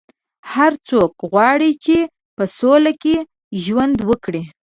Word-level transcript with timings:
هر 0.53 0.71
څوک 0.89 1.11
غواړي 1.31 1.71
چې 1.83 1.95
په 2.37 2.43
سوله 2.57 2.91
کې 3.01 3.15
ژوند 3.63 3.97
وکړي. 4.09 4.43